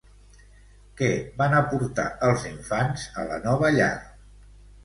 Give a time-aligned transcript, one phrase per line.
[1.01, 1.09] Què
[1.41, 3.95] van aportar els infants a la nova llar?